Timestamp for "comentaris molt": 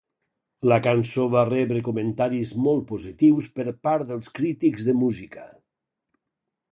1.89-2.81